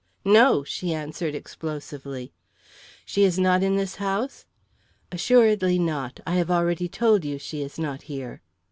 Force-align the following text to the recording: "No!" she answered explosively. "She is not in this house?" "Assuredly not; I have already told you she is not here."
"No!" 0.25 0.63
she 0.63 0.95
answered 0.95 1.35
explosively. 1.35 2.33
"She 3.05 3.21
is 3.23 3.37
not 3.37 3.61
in 3.61 3.75
this 3.75 3.97
house?" 3.97 4.47
"Assuredly 5.11 5.77
not; 5.77 6.19
I 6.25 6.37
have 6.37 6.49
already 6.49 6.87
told 6.89 7.23
you 7.23 7.37
she 7.37 7.61
is 7.61 7.77
not 7.77 8.01
here." 8.09 8.41